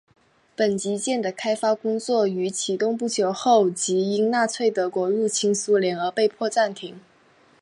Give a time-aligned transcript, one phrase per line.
[0.55, 6.99] 本级舰的开发工作于启动不久后即因纳粹德国入侵苏联而被迫暂停。